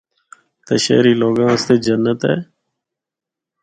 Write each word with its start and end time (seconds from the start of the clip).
تے 0.65 0.75
شہری 0.85 1.13
لوگاں 1.21 1.47
آسطے 1.53 1.75
جنّت 1.85 2.21
اے۔ 2.29 2.35